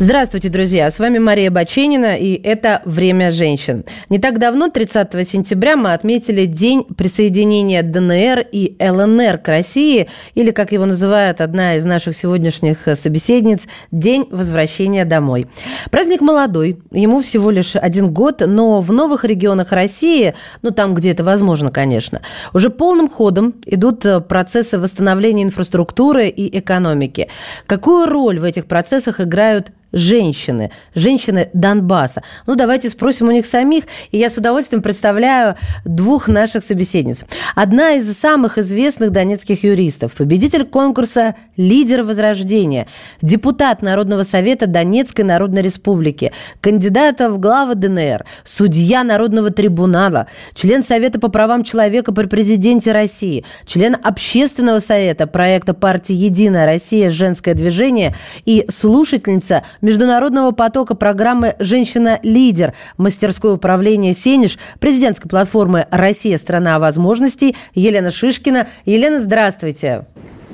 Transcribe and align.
Здравствуйте, 0.00 0.48
друзья! 0.48 0.92
С 0.92 1.00
вами 1.00 1.18
Мария 1.18 1.50
Баченина, 1.50 2.16
и 2.16 2.40
это 2.40 2.82
«Время 2.84 3.32
женщин». 3.32 3.84
Не 4.08 4.20
так 4.20 4.38
давно, 4.38 4.68
30 4.68 5.28
сентября, 5.28 5.76
мы 5.76 5.92
отметили 5.92 6.44
День 6.44 6.84
присоединения 6.84 7.82
ДНР 7.82 8.46
и 8.52 8.76
ЛНР 8.78 9.38
к 9.38 9.48
России, 9.48 10.08
или, 10.36 10.52
как 10.52 10.70
его 10.70 10.86
называет 10.86 11.40
одна 11.40 11.74
из 11.74 11.84
наших 11.84 12.14
сегодняшних 12.16 12.86
собеседниц, 12.94 13.66
День 13.90 14.28
возвращения 14.30 15.04
домой. 15.04 15.46
Праздник 15.90 16.20
молодой, 16.20 16.78
ему 16.92 17.20
всего 17.20 17.50
лишь 17.50 17.74
один 17.74 18.12
год, 18.12 18.44
но 18.46 18.80
в 18.80 18.92
новых 18.92 19.24
регионах 19.24 19.72
России, 19.72 20.32
ну 20.62 20.70
там, 20.70 20.94
где 20.94 21.10
это 21.10 21.24
возможно, 21.24 21.72
конечно, 21.72 22.22
уже 22.54 22.70
полным 22.70 23.08
ходом 23.08 23.56
идут 23.66 24.06
процессы 24.28 24.78
восстановления 24.78 25.42
инфраструктуры 25.42 26.28
и 26.28 26.56
экономики. 26.56 27.26
Какую 27.66 28.06
роль 28.06 28.38
в 28.38 28.44
этих 28.44 28.66
процессах 28.66 29.20
играют 29.20 29.72
женщины, 29.92 30.70
женщины 30.94 31.50
Донбасса. 31.52 32.22
Ну, 32.46 32.54
давайте 32.54 32.90
спросим 32.90 33.28
у 33.28 33.30
них 33.30 33.46
самих, 33.46 33.84
и 34.10 34.18
я 34.18 34.30
с 34.30 34.36
удовольствием 34.36 34.82
представляю 34.82 35.56
двух 35.84 36.28
наших 36.28 36.64
собеседниц. 36.64 37.24
Одна 37.54 37.92
из 37.92 38.12
самых 38.16 38.58
известных 38.58 39.10
донецких 39.10 39.64
юристов, 39.64 40.12
победитель 40.12 40.64
конкурса 40.64 41.34
«Лидер 41.56 42.02
Возрождения», 42.02 42.86
депутат 43.22 43.82
Народного 43.82 44.22
совета 44.22 44.66
Донецкой 44.66 45.24
Народной 45.24 45.62
Республики, 45.62 46.32
кандидат 46.60 47.20
в 47.20 47.38
главы 47.38 47.74
ДНР, 47.74 48.26
судья 48.44 49.02
Народного 49.02 49.50
трибунала, 49.50 50.26
член 50.54 50.82
Совета 50.82 51.18
по 51.18 51.28
правам 51.28 51.64
человека 51.64 52.12
при 52.12 52.26
президенте 52.26 52.92
России, 52.92 53.44
член 53.66 53.96
Общественного 54.02 54.78
совета 54.78 55.26
проекта 55.26 55.74
партии 55.74 56.14
«Единая 56.14 56.66
Россия. 56.66 57.10
Женское 57.10 57.54
движение» 57.54 58.14
и 58.44 58.66
слушательница 58.68 59.64
международного 59.80 60.52
потока 60.52 60.94
программы 60.94 61.56
«Женщина-лидер» 61.58 62.74
мастерское 62.96 63.52
управление 63.52 64.12
«Сенеж», 64.12 64.58
президентской 64.80 65.28
платформы 65.28 65.86
«Россия– 65.90 66.36
страна 66.38 66.78
возможностей» 66.78 67.56
Елена 67.74 68.10
Шишкина. 68.10 68.68
Елена, 68.84 69.18
здравствуйте. 69.18 70.06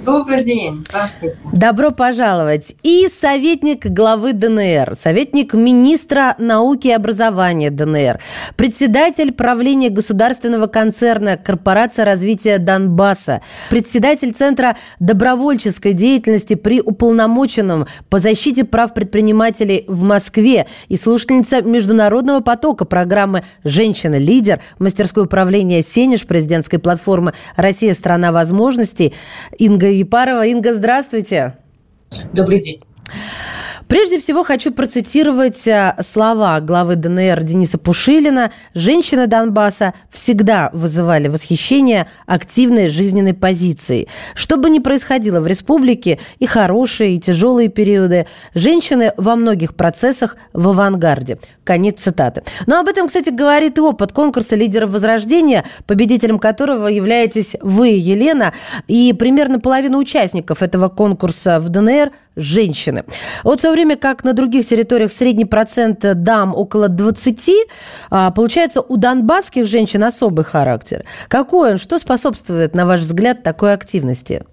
Добрый 0.05 0.45
день. 0.45 0.85
Здравствуйте. 0.87 1.41
Добро 1.53 1.91
пожаловать. 1.91 2.77
И 2.83 3.09
советник 3.09 3.87
главы 3.87 4.35
ДНР, 4.35 4.97
советник 4.97 5.55
министра 5.55 6.35
науки 6.39 6.89
и 6.89 6.93
образования 6.93 7.71
ДНР, 7.71 8.21
председатель 8.57 9.33
правления 9.33 9.89
государственного 9.89 10.67
концерна 10.67 11.39
Корпорация 11.39 12.05
развития 12.05 12.59
Донбасса, 12.59 13.41
председатель 13.71 14.33
Центра 14.33 14.77
добровольческой 15.01 15.95
деятельности 15.95 16.55
при 16.55 16.83
уполномоченном 16.83 17.87
по 18.11 18.19
защите 18.19 18.65
прав 18.65 18.93
предпринимателей 18.93 19.85
в 19.89 20.03
Москве 20.03 20.67
и 20.89 20.97
слушательница 20.97 21.63
международного 21.63 22.41
потока 22.41 22.85
программы 22.85 23.45
«Женщина-лидер», 23.65 24.61
мастерское 24.79 25.25
управление 25.25 25.81
«Сенеж», 25.81 26.27
президентской 26.27 26.79
платформы 26.79 27.33
«Россия– 27.57 27.95
страна 27.95 28.33
возможностей» 28.33 29.15
Инга 29.57 29.94
Епарова. 29.95 30.47
Инга, 30.47 30.75
здравствуйте. 30.75 31.57
Добрый 32.33 32.61
день. 32.61 32.81
Прежде 33.95 34.19
всего 34.19 34.43
хочу 34.43 34.73
процитировать 34.73 35.69
э, 35.69 35.95
слова 36.01 36.59
главы 36.59 36.97
ДНР 36.97 37.45
Дениса 37.45 37.79
Пушилина. 37.79 38.51
Женщины 38.75 39.29
Донбасса 39.29 39.95
всегда 40.11 40.71
вызывали 40.73 41.29
восхищение 41.29 42.09
активной 42.27 42.89
жизненной 42.89 43.35
позицией. 43.35 44.09
Что 44.35 44.57
бы 44.57 44.69
ни 44.69 44.81
происходило 44.81 45.41
в 45.41 45.47
республике, 45.47 46.19
и 46.41 46.47
хорошие, 46.47 47.15
и 47.15 47.21
тяжелые 47.21 47.69
периоды, 47.69 48.27
женщины 48.53 49.13
во 49.17 49.37
многих 49.37 49.77
процессах 49.77 50.39
в 50.53 50.71
авангарде. 50.71 51.39
Конец 51.63 52.01
цитаты. 52.01 52.43
Но 52.67 52.81
об 52.81 52.89
этом, 52.89 53.07
кстати, 53.07 53.31
говорит 53.31 53.79
и 53.79 53.81
опыт 53.81 54.11
конкурса 54.11 54.57
лидеров 54.57 54.91
Возрождения, 54.91 55.65
победителем 55.87 56.41
которого 56.41 56.89
являетесь 56.89 57.55
вы, 57.63 57.91
Елена, 57.91 58.55
и 58.89 59.13
примерно 59.13 59.61
половина 59.61 59.99
участников 59.99 60.65
этого 60.65 60.89
конкурса 60.89 61.61
в 61.61 61.69
ДНР– 61.69 62.11
женщины. 62.37 63.05
Вот 63.43 63.61
в 63.61 63.63
то 63.63 63.71
время 63.85 63.97
как 63.99 64.25
на 64.25 64.33
других 64.33 64.67
территориях 64.67 65.13
средний 65.13 65.45
процент 65.45 66.01
дам 66.01 66.55
около 66.55 66.89
20, 66.89 67.51
а, 68.11 68.31
получается 68.31 68.81
у 68.81 68.97
донбасских 68.97 69.67
женщин 69.67 70.05
особый 70.05 70.45
характер. 70.45 71.05
Какой 71.29 71.73
он? 71.73 71.79
Что 71.79 71.99
способствует, 71.99 72.75
на 72.75 72.87
ваш 72.87 73.01
взгляд, 73.01 73.43
такой 73.43 73.75
активности? 73.75 74.45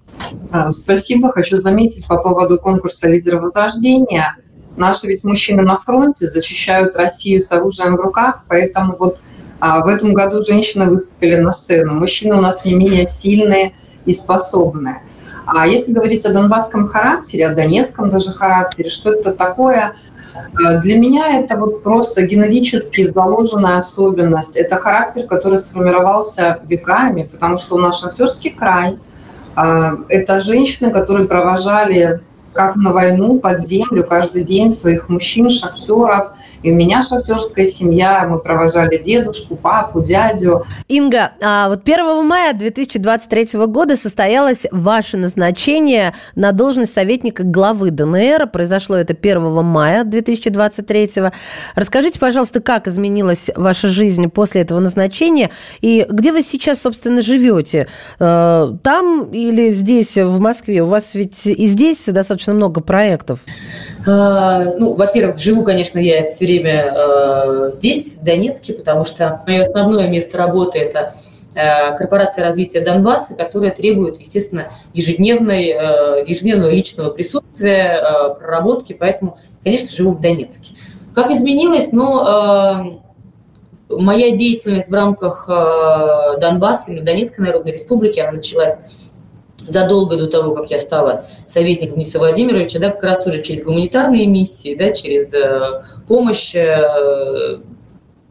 А, 0.51 0.69
спасибо. 0.71 1.31
Хочу 1.31 1.55
заметить 1.55 2.05
по 2.07 2.17
поводу 2.17 2.59
конкурса 2.59 3.07
«Лидеры 3.07 3.39
Возрождения». 3.39 4.35
Наши 4.75 5.07
ведь 5.07 5.23
мужчины 5.23 5.63
на 5.63 5.77
фронте 5.77 6.27
защищают 6.27 6.97
Россию 6.97 7.39
с 7.39 7.51
оружием 7.53 7.95
в 7.95 8.01
руках, 8.01 8.43
поэтому 8.49 8.97
вот 8.99 9.17
а, 9.61 9.81
в 9.81 9.87
этом 9.87 10.13
году 10.13 10.43
женщины 10.43 10.89
выступили 10.89 11.37
на 11.37 11.53
сцену. 11.53 11.93
Мужчины 11.93 12.35
у 12.35 12.41
нас 12.41 12.65
не 12.65 12.73
менее 12.73 13.07
сильные 13.07 13.73
и 14.05 14.11
способные. 14.11 15.01
А 15.45 15.67
если 15.67 15.91
говорить 15.91 16.25
о 16.25 16.31
донбасском 16.31 16.87
характере, 16.87 17.47
о 17.47 17.55
донецком 17.55 18.09
даже 18.09 18.31
характере, 18.31 18.89
что 18.89 19.13
это 19.13 19.31
такое? 19.33 19.95
Э, 20.33 20.79
для 20.79 20.97
меня 20.97 21.39
это 21.39 21.57
вот 21.57 21.83
просто 21.83 22.21
генетически 22.23 23.05
заложенная 23.05 23.77
особенность. 23.77 24.55
Это 24.55 24.77
характер, 24.77 25.27
который 25.27 25.59
сформировался 25.59 26.59
веками, 26.63 27.23
потому 27.23 27.57
что 27.57 27.75
у 27.75 27.79
нас 27.79 27.99
шахтерский 27.99 28.51
край. 28.51 28.97
Э, 29.55 29.97
это 30.09 30.41
женщины, 30.41 30.91
которые 30.91 31.27
провожали 31.27 32.21
как 32.53 32.75
на 32.75 32.91
войну 32.91 33.39
под 33.39 33.59
землю 33.59 34.03
каждый 34.03 34.43
день 34.43 34.69
своих 34.69 35.09
мужчин, 35.09 35.49
шахтеров. 35.49 36.31
И 36.63 36.71
у 36.71 36.75
меня 36.75 37.01
шахтерская 37.01 37.65
семья, 37.65 38.25
мы 38.29 38.39
провожали 38.39 38.97
дедушку, 38.97 39.55
папу, 39.55 40.01
дядю. 40.01 40.65
Инга, 40.87 41.31
а 41.41 41.69
вот 41.69 41.81
1 41.83 42.25
мая 42.25 42.53
2023 42.53 43.65
года 43.67 43.95
состоялось 43.95 44.67
ваше 44.71 45.17
назначение 45.17 46.13
на 46.35 46.51
должность 46.51 46.93
советника 46.93 47.43
главы 47.43 47.91
ДНР. 47.91 48.47
Произошло 48.47 48.95
это 48.95 49.13
1 49.13 49.63
мая 49.63 50.03
2023. 50.03 51.09
Расскажите, 51.75 52.19
пожалуйста, 52.19 52.59
как 52.59 52.87
изменилась 52.87 53.49
ваша 53.55 53.87
жизнь 53.87 54.29
после 54.29 54.61
этого 54.61 54.79
назначения 54.79 55.51
и 55.81 56.05
где 56.09 56.31
вы 56.31 56.41
сейчас, 56.41 56.81
собственно, 56.81 57.21
живете? 57.21 57.87
Э, 58.19 58.73
там 58.83 59.25
или 59.31 59.69
здесь, 59.71 60.17
в 60.17 60.39
Москве? 60.39 60.83
У 60.83 60.87
вас 60.87 61.13
ведь 61.13 61.45
и 61.47 61.65
здесь 61.65 62.05
достаточно 62.05 62.40
достаточно 62.41 62.53
много 62.53 62.81
проектов? 62.81 63.39
А, 64.07 64.63
ну, 64.77 64.95
во-первых, 64.95 65.37
живу, 65.37 65.63
конечно, 65.63 65.99
я 65.99 66.29
все 66.29 66.45
время 66.45 66.93
э, 66.95 67.69
здесь, 67.73 68.15
в 68.15 68.23
Донецке, 68.23 68.73
потому 68.73 69.03
что 69.03 69.41
мое 69.47 69.61
основное 69.61 70.07
место 70.07 70.37
работы– 70.37 70.79
это 70.79 71.13
э, 71.55 71.95
корпорация 71.97 72.45
развития 72.45 72.81
Донбасса, 72.81 73.35
которая 73.35 73.71
требует, 73.71 74.19
естественно, 74.19 74.71
ежедневной, 74.93 75.67
э, 75.67 76.23
ежедневного 76.25 76.71
личного 76.71 77.11
присутствия, 77.11 78.35
проработки, 78.39 78.93
поэтому, 78.93 79.37
конечно, 79.63 79.95
живу 79.95 80.11
в 80.11 80.21
Донецке. 80.21 80.73
Как 81.13 81.29
изменилось? 81.29 81.91
Ну, 81.91 83.01
моя 83.89 84.31
деятельность 84.31 84.89
в 84.89 84.93
рамках 84.93 85.49
Донбасса, 86.39 86.93
Донецкой 87.01 87.45
Народной 87.45 87.73
Республики, 87.73 88.19
она 88.19 88.31
началась 88.31 88.79
задолго 89.71 90.17
до 90.17 90.27
того, 90.27 90.53
как 90.55 90.69
я 90.69 90.79
стала 90.79 91.25
советником 91.47 91.95
Дениса 91.95 92.19
Владимировича, 92.19 92.79
да, 92.79 92.89
как 92.89 93.03
раз 93.03 93.23
тоже 93.23 93.41
через 93.41 93.63
гуманитарные 93.63 94.27
миссии, 94.27 94.75
да, 94.75 94.91
через 94.91 95.33
э, 95.33 95.81
помощь, 96.07 96.53
э, 96.55 97.59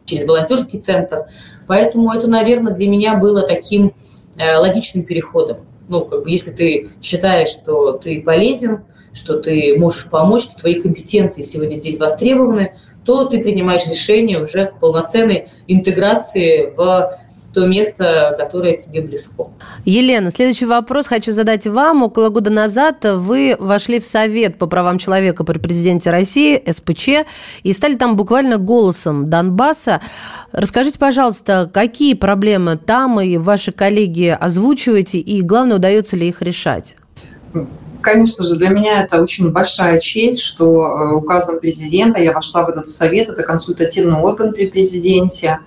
через 0.04 0.24
волонтерский 0.24 0.80
центр. 0.80 1.26
Поэтому 1.66 2.12
это, 2.12 2.28
наверное, 2.28 2.74
для 2.74 2.88
меня 2.88 3.16
было 3.16 3.42
таким 3.42 3.94
э, 4.36 4.56
логичным 4.56 5.04
переходом. 5.04 5.58
Ну, 5.88 6.04
как 6.04 6.24
бы, 6.24 6.30
если 6.30 6.52
ты 6.52 6.90
считаешь, 7.02 7.48
что 7.48 7.92
ты 7.92 8.22
полезен, 8.22 8.84
что 9.12 9.38
ты 9.38 9.76
можешь 9.78 10.08
помочь, 10.08 10.42
что 10.42 10.54
твои 10.54 10.80
компетенции 10.80 11.42
сегодня 11.42 11.76
здесь 11.76 11.98
востребованы, 11.98 12.74
то 13.04 13.24
ты 13.24 13.42
принимаешь 13.42 13.86
решение 13.86 14.40
уже 14.40 14.66
к 14.66 14.78
полноценной 14.78 15.46
интеграции 15.66 16.72
в 16.76 17.12
то 17.52 17.66
место, 17.66 18.34
которое 18.38 18.76
тебе 18.76 19.00
близко. 19.00 19.48
Елена, 19.84 20.30
следующий 20.30 20.66
вопрос 20.66 21.06
хочу 21.06 21.32
задать 21.32 21.66
вам. 21.66 22.02
Около 22.02 22.28
года 22.28 22.50
назад 22.50 23.04
вы 23.04 23.56
вошли 23.58 24.00
в 24.00 24.06
Совет 24.06 24.58
по 24.58 24.66
правам 24.66 24.98
человека 24.98 25.44
при 25.44 25.58
президенте 25.58 26.10
России, 26.10 26.62
СПЧ, 26.70 27.26
и 27.62 27.72
стали 27.72 27.96
там 27.96 28.16
буквально 28.16 28.58
голосом 28.58 29.28
Донбасса. 29.28 30.00
Расскажите, 30.52 30.98
пожалуйста, 30.98 31.70
какие 31.72 32.14
проблемы 32.14 32.76
там 32.76 33.20
и 33.20 33.36
ваши 33.36 33.72
коллеги 33.72 34.36
озвучиваете, 34.38 35.18
и 35.18 35.42
главное, 35.42 35.76
удается 35.76 36.16
ли 36.16 36.28
их 36.28 36.42
решать? 36.42 36.96
Конечно 38.02 38.44
же, 38.44 38.56
для 38.56 38.70
меня 38.70 39.02
это 39.02 39.20
очень 39.20 39.50
большая 39.50 40.00
честь, 40.00 40.40
что 40.40 40.86
э, 40.86 41.14
указом 41.14 41.60
президента 41.60 42.20
я 42.20 42.32
вошла 42.32 42.64
в 42.64 42.70
этот 42.70 42.88
совет. 42.88 43.28
Это 43.28 43.42
консультативный 43.42 44.18
орган 44.18 44.52
при 44.52 44.66
президенте. 44.66 45.58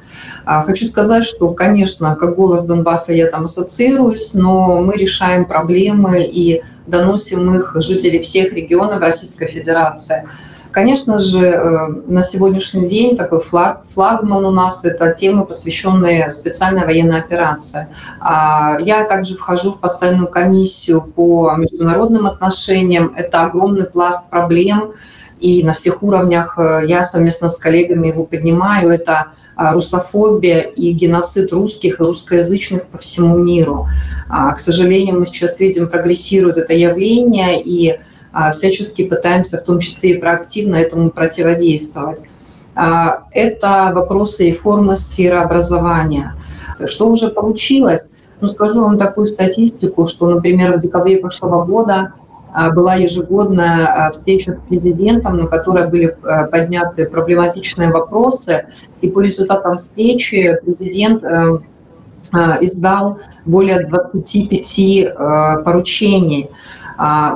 А, 0.46 0.64
хочу 0.64 0.86
сказать, 0.86 1.26
что, 1.26 1.50
конечно, 1.52 2.16
как 2.16 2.36
голос 2.36 2.64
Донбасса 2.66 3.14
я 3.14 3.28
там 3.28 3.44
ассоциируюсь, 3.44 4.34
но 4.34 4.82
мы 4.82 4.96
решаем 4.96 5.46
проблемы 5.46 6.24
и 6.24 6.64
доносим 6.88 7.54
их 7.54 7.76
жителей 7.76 8.22
всех 8.22 8.52
регионов 8.54 9.02
Российской 9.02 9.48
Федерации. 9.48 10.28
Конечно 10.74 11.20
же, 11.20 11.46
э, 11.46 11.88
на 12.08 12.24
сегодняшний 12.24 12.88
день 12.88 13.16
такой 13.16 13.42
флаг, 13.42 13.84
флагман 13.94 14.44
у 14.44 14.50
нас– 14.50 14.84
это 14.84 15.14
темы, 15.14 15.46
посвященные 15.46 16.32
специальной 16.32 16.84
военной 16.84 17.20
операции. 17.20 17.88
А, 18.20 18.80
я 18.80 19.04
также 19.04 19.38
вхожу 19.38 19.74
в 19.74 19.80
постоянную 19.80 20.28
комиссию 20.28 21.04
по 21.04 21.54
международным 21.56 22.26
отношениям. 22.26 23.14
Это 23.16 23.44
огромный 23.44 23.86
пласт 23.86 24.28
проблем, 24.32 24.94
и 25.40 25.64
на 25.64 25.74
всех 25.74 26.02
уровнях 26.02 26.58
э, 26.58 26.86
я 26.88 27.04
совместно 27.04 27.50
с 27.50 27.60
коллегами 27.60 28.08
его 28.08 28.24
поднимаю. 28.26 28.90
Это 28.90 29.28
а, 29.56 29.74
русофобия 29.74 30.62
и 30.62 30.92
геноцид 30.92 31.54
русских 31.54 32.00
и 32.00 32.04
русскоязычных 32.04 32.88
по 32.88 32.98
всему 32.98 33.38
миру. 33.38 33.88
А, 34.28 34.52
к 34.54 34.60
сожалению, 34.60 35.20
мы 35.20 35.26
сейчас 35.28 35.60
видим, 35.60 35.88
прогрессирует 35.88 36.58
это 36.58 36.74
явление, 36.74 37.62
и 37.62 38.00
всячески 38.52 39.04
пытаемся, 39.08 39.58
в 39.60 39.64
том 39.64 39.80
числе 39.80 40.12
и 40.12 40.18
проактивно, 40.20 40.76
этому 40.76 41.12
противодействовать. 41.12 42.20
А, 42.76 43.24
это 43.32 43.92
вопросы 43.94 44.48
реформы 44.48 44.96
сферы 44.96 45.38
образования. 45.38 46.36
Что 46.86 47.08
уже 47.08 47.30
получилось? 47.30 48.06
Ну, 48.42 48.48
скажу 48.48 48.82
вам 48.82 48.98
такую 48.98 49.28
статистику, 49.28 50.08
что, 50.08 50.28
например, 50.28 50.76
в 50.76 50.80
декабре 50.80 51.18
прошлого 51.18 51.64
года 51.66 52.14
а, 52.52 52.72
была 52.72 52.96
ежегодная 52.96 54.10
встреча 54.12 54.54
с 54.54 54.68
президентом, 54.68 55.38
на 55.38 55.48
которой 55.48 55.88
были 55.88 56.18
подняты 56.52 57.06
проблематичные 57.06 57.92
вопросы. 57.92 58.66
И 59.02 59.10
по 59.10 59.22
результатам 59.22 59.78
встречи 59.78 60.58
президент 60.66 61.24
э, 61.24 61.60
издал 62.62 63.20
более 63.46 63.86
25 63.86 64.80
э, 64.80 65.64
поручений– 65.64 66.50
а, 66.60 66.83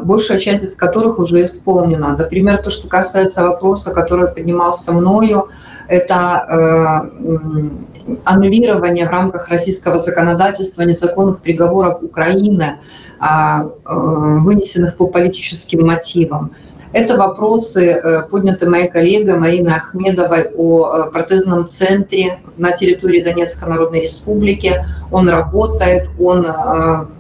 большая 0.04 0.40
часть 0.40 0.64
из 0.64 0.76
которых 0.76 1.20
уже 1.20 1.44
исполнена. 1.44 2.16
Например, 2.18 2.58
то, 2.58 2.70
что 2.70 2.88
касается 2.88 3.44
вопроса, 3.44 3.92
который 3.92 4.28
поднимался 4.28 4.92
мною, 4.92 5.50
это 5.88 7.10
э, 7.18 8.18
аннулирование 8.24 9.08
в 9.08 9.12
рамках 9.12 9.50
российского 9.50 10.00
законодательства 10.00 10.82
незаконных 10.82 11.42
приговоров 11.42 12.04
Украины, 12.04 12.80
а, 13.20 13.64
э, 13.64 13.68
вынесенных 13.86 14.98
по 14.98 15.08
политическим 15.08 15.86
мотивам. 15.86 16.52
Это 16.94 17.18
вопросы, 17.18 17.92
э, 17.92 18.24
подняты 18.30 18.70
моей 18.70 18.88
коллегой 18.88 19.38
Мариной 19.38 19.76
Ахмедовой 19.76 20.50
о 20.56 21.10
протезном 21.12 21.68
центре 21.68 22.40
на 22.58 22.72
территории 22.72 23.22
Донецкой 23.22 23.70
Народной 23.70 24.02
Республики. 24.02 24.84
Он 25.12 25.30
работает, 25.30 26.10
он 26.20 26.46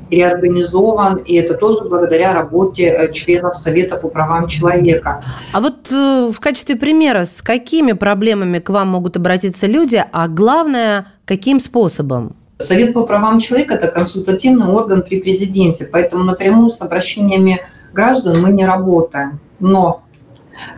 реорганизован, 0.09 1.17
и 1.17 1.35
это 1.35 1.53
тоже 1.55 1.83
благодаря 1.83 2.33
работе 2.33 2.83
э, 2.83 3.11
членов 3.13 3.55
Совета 3.55 3.97
по 3.97 4.07
правам 4.07 4.47
человека. 4.47 5.23
А 5.53 5.61
вот 5.61 5.91
э, 5.91 6.31
в 6.31 6.39
качестве 6.39 6.75
примера, 6.75 7.25
с 7.25 7.41
какими 7.41 7.93
проблемами 7.93 8.59
к 8.59 8.69
вам 8.69 8.89
могут 8.89 9.17
обратиться 9.17 9.67
люди, 9.67 10.03
а 10.11 10.27
главное, 10.27 11.07
каким 11.25 11.59
способом? 11.59 12.35
Совет 12.59 12.93
по 12.93 13.05
правам 13.05 13.39
человека– 13.39 13.73
это 13.75 13.87
консультативный 13.87 14.67
орган 14.67 15.03
при 15.03 15.21
президенте, 15.21 15.87
поэтому 15.91 16.23
напрямую 16.23 16.69
с 16.69 16.81
обращениями 16.81 17.61
граждан 17.93 18.41
мы 18.41 18.49
не 18.49 18.65
работаем. 18.65 19.39
Но 19.59 20.03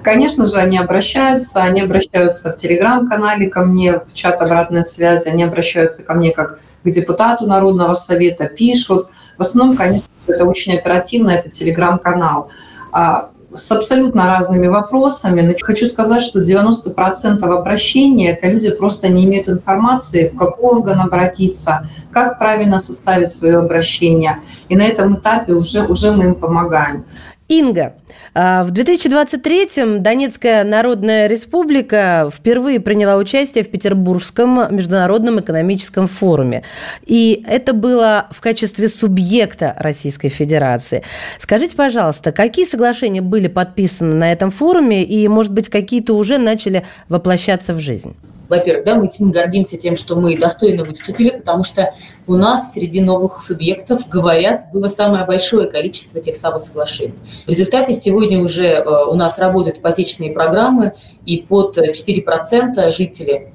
Конечно 0.04 0.46
же, 0.46 0.58
они 0.58 0.78
обращаются, 0.78 1.62
они 1.62 1.82
обращаются 1.82 2.52
в 2.52 2.58
телеграм-канале 2.58 3.50
ко 3.50 3.62
мне, 3.62 4.00
в 4.00 4.14
чат 4.14 4.42
обратной 4.42 4.86
связи, 4.86 5.28
они 5.28 5.44
обращаются 5.44 6.04
ко 6.04 6.14
мне 6.14 6.32
как 6.32 6.60
к 6.84 6.90
депутату 6.90 7.46
Народного 7.46 7.94
совета, 7.94 8.46
пишут. 8.46 9.10
В 9.38 9.42
основном, 9.42 9.76
конечно, 9.76 10.08
это 10.28 10.46
очень 10.46 10.78
оперативно, 10.78 11.32
это 11.32 11.50
телеграм-канал 11.50 12.50
а, 12.92 13.30
с 13.54 13.72
абсолютно 13.72 14.28
разными 14.28 14.68
вопросами. 14.68 15.56
Хочу 15.62 15.88
сказать, 15.88 16.22
что 16.22 16.42
90% 16.42 17.44
обращений– 17.44 18.28
это 18.30 18.48
люди 18.48 18.70
просто 18.70 19.10
не 19.10 19.26
имеют 19.26 19.50
информации, 19.50 20.30
в 20.30 20.38
какой 20.38 20.78
орган 20.78 21.02
обратиться, 21.02 21.88
как 22.12 22.38
правильно 22.38 22.80
составить 22.80 23.30
свое 23.30 23.58
обращение. 23.58 24.40
И 24.70 24.76
на 24.76 24.84
этом 24.84 25.16
этапе 25.16 25.54
уже, 25.54 25.86
уже 25.86 26.12
мы 26.12 26.26
им 26.26 26.36
помогаем. 26.36 27.06
Инга, 27.50 27.96
а, 28.36 28.64
в 28.64 28.72
2023-м 28.72 30.04
Донецкая 30.04 30.64
Народная 30.64 31.26
Республика 31.26 32.30
впервые 32.32 32.80
приняла 32.80 33.18
участие 33.18 33.64
в 33.64 33.72
Петербургском 33.72 34.76
международном 34.76 35.40
экономическом 35.40 36.08
форуме. 36.08 36.64
И 37.08 37.44
это 37.48 37.74
было 37.74 38.28
в 38.30 38.40
качестве 38.40 38.88
субъекта 38.88 39.76
Российской 39.80 40.30
Федерации. 40.30 41.04
Скажите, 41.40 41.76
пожалуйста, 41.76 42.32
какие 42.32 42.66
соглашения 42.66 43.22
были 43.22 43.48
подписаны 43.48 44.16
на 44.16 44.32
этом 44.32 44.52
форуме 44.52 45.04
и, 45.04 45.28
может 45.28 45.52
быть, 45.52 45.70
какие-то 45.70 46.14
уже 46.14 46.38
начали 46.38 46.86
воплощаться 47.08 47.74
в 47.74 47.80
жизнь? 47.80 48.16
Во-первых, 48.50 48.84
да, 48.84 48.96
мы 48.96 49.10
сильно 49.10 49.32
гордимся 49.32 49.78
тем, 49.78 49.96
что 49.96 50.16
мы 50.16 50.38
достойно 50.38 50.84
выступили, 50.84 51.30
потому 51.30 51.64
что 51.64 51.94
у 52.28 52.36
нас 52.36 52.74
среди 52.74 53.00
новых 53.00 53.42
субъектов, 53.42 54.10
говорят, 54.10 54.66
было 54.74 54.88
самое 54.88 55.26
большое 55.26 55.68
количество 55.68 56.20
тех 56.20 56.36
самых 56.36 56.62
соглашений. 56.62 57.14
В 57.46 57.50
результате 57.50 57.94
сегодня 57.94 58.40
уже 58.40 58.66
э, 58.66 59.06
у 59.06 59.14
нас 59.14 59.38
работают 59.38 59.78
ипотечные 59.78 60.32
программы, 60.32 60.94
и 61.26 61.38
под 61.38 61.78
4% 61.78 62.92
жители 62.92 63.54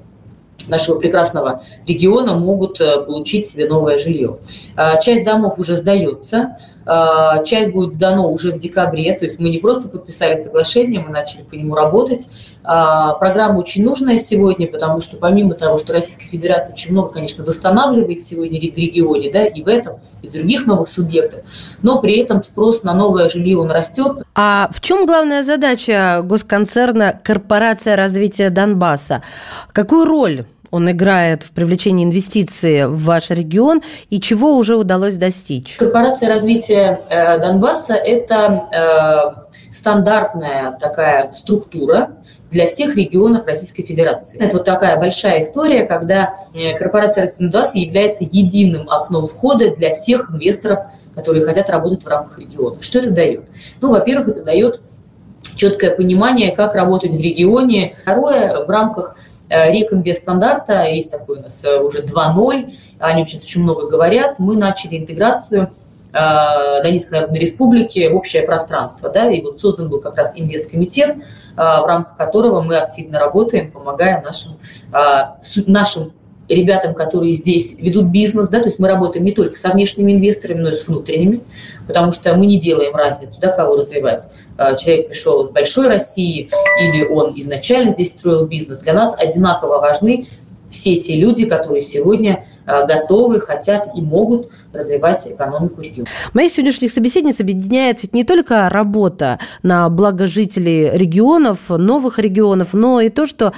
нашего 0.67 0.99
прекрасного 0.99 1.63
региона 1.87 2.35
могут 2.35 2.81
э, 2.81 3.01
получить 3.01 3.47
себе 3.47 3.67
новое 3.67 3.97
жилье. 3.97 4.37
А, 4.75 4.97
часть 4.97 5.23
домов 5.23 5.59
уже 5.59 5.77
сдается, 5.77 6.57
а, 6.85 7.43
часть 7.43 7.71
будет 7.71 7.93
сдана 7.93 8.23
уже 8.23 8.51
в 8.51 8.59
декабре, 8.59 9.13
то 9.13 9.25
есть 9.25 9.39
мы 9.39 9.49
не 9.49 9.59
просто 9.59 9.89
подписали 9.89 10.35
соглашение, 10.35 10.99
мы 10.99 11.11
начали 11.11 11.43
по 11.43 11.55
нему 11.55 11.75
работать. 11.75 12.29
Программа 12.63 13.59
очень 13.59 13.83
нужная 13.83 14.17
сегодня, 14.17 14.65
потому 14.65 14.99
что 14.99 15.17
помимо 15.17 15.53
того, 15.53 15.77
что 15.77 15.93
Российская 15.93 16.25
Федерация 16.25 16.73
очень 16.73 16.93
много, 16.93 17.09
конечно, 17.09 17.43
восстанавливает 17.43 18.23
сегодня 18.23 18.59
в 18.59 18.63
регионе, 18.63 19.31
да, 19.31 19.45
и 19.45 19.61
в 19.61 19.67
этом, 19.67 19.99
и 20.23 20.27
в 20.27 20.33
других 20.33 20.65
новых 20.65 20.87
субъектах, 20.87 21.41
но 21.83 22.01
при 22.01 22.17
этом 22.17 22.43
спрос 22.43 22.81
на 22.81 22.95
новое 22.95 23.29
жилье, 23.29 23.59
он 23.59 23.69
растет. 23.69 24.23
А 24.33 24.69
в 24.73 24.81
чем 24.81 25.05
главная 25.05 25.43
задача 25.43 26.21
госконцерна 26.23 27.19
«Корпорация 27.23 27.95
развития 27.95 28.49
Донбасса»? 28.49 29.21
Какую 29.71 30.05
роль 30.05 30.45
он 30.75 30.91
играет 30.91 31.43
в 31.43 31.51
привлечении 31.51 32.03
инвестиций 32.03 32.85
в 32.87 33.01
ваш 33.05 33.29
регион 33.29 33.81
и 34.09 34.19
чего 34.19 34.55
уже 34.55 34.75
удалось 34.75 35.15
достичь? 35.15 35.77
Корпорация 35.77 36.27
развития 36.27 36.99
э, 37.09 37.39
Донбасса– 37.39 37.93
это 37.93 39.45
э, 39.49 39.71
стандартная 39.71 40.77
такая 40.77 41.31
структура, 41.31 42.17
для 42.51 42.67
всех 42.67 42.95
регионов 42.95 43.47
Российской 43.47 43.83
Федерации. 43.83 44.37
Это 44.37 44.57
вот 44.57 44.65
такая 44.65 44.97
большая 44.97 45.39
история, 45.39 45.85
когда 45.85 46.33
э, 46.53 46.75
корпорация 46.77 47.31
Донбасса 47.39 47.77
является 47.77 48.25
единым 48.25 48.89
окном 48.89 49.25
входа 49.25 49.73
для 49.75 49.93
всех 49.93 50.29
инвесторов, 50.31 50.79
которые 51.15 51.45
хотят 51.45 51.69
работать 51.69 52.03
в 52.03 52.07
рамках 52.07 52.37
региона. 52.37 52.77
Что 52.81 52.99
это 52.99 53.11
дает? 53.11 53.45
Ну, 53.79 53.91
во-первых, 53.91 54.27
это 54.27 54.43
дает 54.43 54.81
четкое 55.55 55.95
понимание, 55.95 56.53
как 56.53 56.75
работать 56.75 57.13
в 57.13 57.21
регионе. 57.21 57.95
Второе, 58.01 58.65
в 58.65 58.69
рамках 58.69 59.15
Рекинвест-стандарта, 59.49 60.85
есть 60.85 61.11
такой 61.11 61.39
у 61.39 61.41
нас 61.41 61.63
э, 61.63 61.79
уже 61.79 62.03
2.0, 62.03 62.69
о 62.99 63.13
нем 63.13 63.25
сейчас 63.25 63.43
очень 63.43 63.61
много 63.61 63.87
говорят, 63.87 64.39
мы 64.39 64.57
начали 64.57 64.97
интеграцию 64.97 65.71
э, 66.13 66.83
Донецкой 66.83 67.19
Народной 67.19 67.39
Республики 67.39 68.07
в 68.11 68.15
общее 68.15 68.43
пространство. 68.43 69.09
Да, 69.09 69.29
и 69.29 69.41
вот 69.41 69.61
создан 69.61 69.89
был 69.89 70.01
как 70.01 70.15
раз 70.17 70.31
инвесткомитет, 70.35 71.17
в 71.55 71.85
рамках 71.85 72.17
которого 72.17 72.61
мы 72.61 72.77
активно 72.77 73.19
работаем, 73.19 73.71
помогая 73.71 74.21
нашим, 74.21 74.57
нашим 75.67 76.11
ребятам, 76.47 76.93
которые 76.93 77.33
здесь 77.33 77.75
ведут 77.77 78.05
бизнес, 78.05 78.49
да, 78.49 78.59
то 78.59 78.65
есть 78.65 78.79
мы 78.79 78.87
работаем 78.87 79.25
не 79.25 79.31
только 79.31 79.57
со 79.57 79.69
внешними 79.69 80.13
инвесторами, 80.13 80.61
но 80.61 80.69
и 80.69 80.73
с 80.73 80.87
внутренними, 80.87 81.41
потому 81.87 82.11
что 82.11 82.33
мы 82.35 82.45
не 82.45 82.59
делаем 82.59 82.95
разницу, 82.95 83.39
да, 83.39 83.49
кого 83.49 83.77
развивать. 83.77 84.29
А, 84.57 84.75
человек 84.75 85.09
пришел 85.09 85.45
из 85.45 85.49
большой 85.49 85.87
России 85.87 86.49
или 86.79 87.05
он 87.05 87.33
изначально 87.37 87.91
здесь 87.93 88.09
строил 88.09 88.45
бизнес. 88.45 88.79
Для 88.79 88.93
нас 88.93 89.15
одинаково 89.17 89.79
важны 89.79 90.25
все 90.69 90.97
те 90.97 91.15
люди, 91.15 91.45
которые 91.45 91.81
сегодня 91.81 92.45
готовы, 92.65 93.39
хотят 93.39 93.89
и 93.95 94.01
могут 94.01 94.49
развивать 94.73 95.27
экономику 95.27 95.81
региона. 95.81 96.07
Моих 96.33 96.51
сегодняшних 96.51 96.91
собеседниц 96.91 97.39
объединяет 97.39 98.03
ведь 98.03 98.13
не 98.13 98.23
только 98.23 98.69
работа 98.69 99.39
на 99.63 99.89
благо 99.89 100.27
жителей 100.27 100.89
регионов, 100.91 101.69
новых 101.69 102.19
регионов, 102.19 102.69
но 102.73 103.01
и 103.01 103.09
то, 103.09 103.25
что 103.25 103.53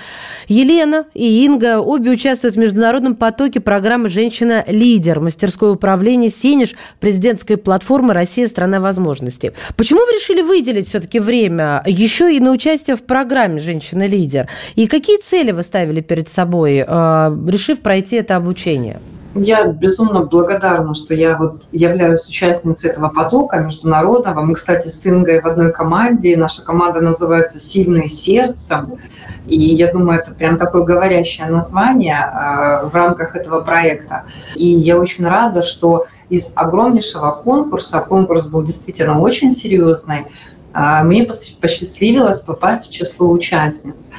Елена 0.48 1.06
и 1.14 1.46
Инга 1.46 1.80
обе 1.80 2.12
участвуют 2.12 2.56
в 2.56 2.60
международном 2.60 3.16
потоке 3.16 3.60
программы 3.60 4.10
«Женщина-лидер» 4.10 5.20
мастерское 5.20 5.72
управление 5.72 6.30
«Сенеж» 6.30 6.76
президентской 7.00 7.58
платформы 7.58 8.14
«Россия– 8.14 8.48
страна 8.48 8.80
возможностей». 8.80 9.52
Почему 9.76 10.06
вы 10.06 10.14
решили 10.14 10.42
выделить 10.42 10.88
все-таки 10.88 11.20
время 11.20 11.84
еще 11.86 12.36
и 12.36 12.40
на 12.40 12.52
участие 12.52 12.96
в 12.96 13.04
программе 13.04 13.60
«Женщина-лидер»? 13.60 14.48
И 14.76 14.88
какие 14.88 15.18
цели 15.18 15.52
вы 15.52 15.64
ставили 15.64 16.02
перед 16.02 16.30
собой, 16.30 16.84
э, 16.88 17.38
решив 17.48 17.80
пройти 17.80 18.18
это 18.18 18.36
обучение? 18.36 18.97
Я 19.38 19.67
безумно 19.67 20.24
благодарна, 20.24 20.94
что 20.94 21.13
я 21.13 21.38
вот 21.38 21.63
являюсь 21.72 22.27
участницей 22.27 22.89
этого 22.89 23.10
потока 23.10 23.60
международного. 23.60 24.41
Мы, 24.41 24.56
кстати, 24.56 24.88
с 24.88 25.06
Ингой 25.06 25.41
в 25.41 25.46
одной 25.46 25.72
команде. 25.72 26.36
Наша 26.36 26.63
команда 26.63 27.01
называется 27.01 27.60
«Сильные 27.60 28.08
сердцем». 28.08 28.98
И 29.46 29.60
я 29.60 29.91
думаю, 29.91 30.20
это 30.20 30.32
прям 30.32 30.58
такое 30.58 30.84
говорящее 30.84 31.48
название 31.48 32.17
э, 32.17 32.88
в 32.88 32.96
рамках 32.96 33.36
этого 33.36 33.62
проекта. 33.62 34.24
И 34.56 34.67
я 34.67 34.98
очень 34.98 35.25
рада, 35.25 35.63
что 35.63 36.08
из 36.29 36.51
огромнейшего 36.56 37.32
конкурса, 37.32 38.01
конкурс 38.01 38.46
был 38.46 38.63
действительно 38.63 39.20
очень 39.20 39.51
серьезный, 39.51 40.25
э, 40.74 41.03
мне 41.03 41.25
посчастливилось 41.25 42.39
попасть 42.39 42.89
в 42.89 42.91
число 42.91 43.29
участниц. 43.29 44.10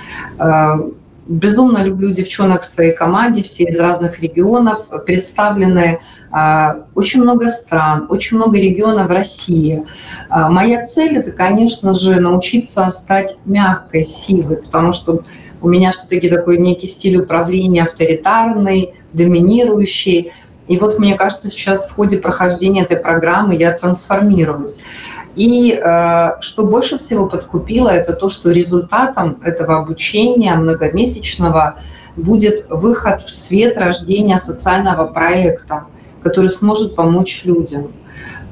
Безумно 1.28 1.84
люблю 1.84 2.10
девчонок 2.10 2.62
в 2.62 2.66
своей 2.66 2.92
команде, 2.92 3.42
все 3.42 3.64
из 3.64 3.78
разных 3.78 4.20
регионов 4.20 4.86
представлены. 5.04 6.00
А, 6.30 6.86
очень 6.94 7.20
много 7.22 7.48
стран, 7.50 8.06
очень 8.08 8.38
много 8.38 8.58
регионов 8.58 9.10
России. 9.10 9.84
А, 10.30 10.48
моя 10.48 10.86
цель– 10.86 11.16
это, 11.18 11.32
конечно 11.32 11.94
же, 11.94 12.18
научиться 12.18 12.88
стать 12.88 13.36
мягкой 13.44 14.04
силой, 14.04 14.56
потому 14.56 14.94
что 14.94 15.22
у 15.60 15.68
меня 15.68 15.92
все-таки 15.92 16.30
такой 16.30 16.56
некий 16.56 16.86
стиль 16.86 17.18
управления 17.18 17.82
авторитарный, 17.82 18.94
доминирующий. 19.12 20.32
И 20.66 20.78
вот, 20.78 20.98
мне 20.98 21.14
кажется, 21.14 21.48
сейчас 21.48 21.88
в 21.88 21.92
ходе 21.92 22.16
прохождения 22.16 22.82
этой 22.82 22.96
программы 22.96 23.54
я 23.54 23.72
трансформируюсь. 23.72 24.80
И 25.38 25.72
э, 25.72 26.40
что 26.40 26.64
больше 26.64 26.98
всего 26.98 27.26
подкупило, 27.26 27.90
это 27.90 28.12
то, 28.12 28.28
что 28.28 28.50
результатом 28.50 29.40
этого 29.44 29.78
обучения 29.78 30.52
многомесячного 30.56 31.78
будет 32.16 32.66
выход 32.68 33.22
в 33.22 33.30
свет 33.30 33.78
рождения 33.78 34.38
социального 34.38 35.06
проекта, 35.06 35.84
который 36.24 36.50
сможет 36.50 36.96
помочь 36.96 37.42
людям. 37.44 37.92